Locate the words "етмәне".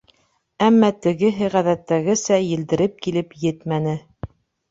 3.43-3.93